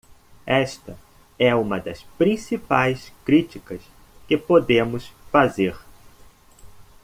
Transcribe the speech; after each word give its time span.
Esta 0.47 0.97
é 1.37 1.53
uma 1.53 1.79
das 1.79 2.01
principais 2.17 3.13
críticas 3.23 3.83
que 4.27 4.35
podemos 4.35 5.13
fazer. 5.31 5.77